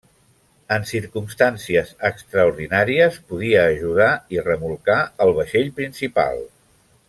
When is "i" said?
4.37-4.43